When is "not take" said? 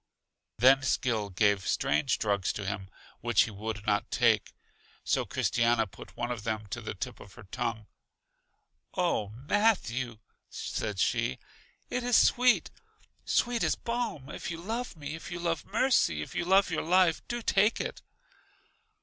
3.85-4.55